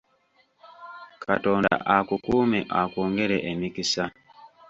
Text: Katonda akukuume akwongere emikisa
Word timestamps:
Katonda 1.23 1.73
akukuume 1.97 2.59
akwongere 2.81 3.37
emikisa 3.51 4.03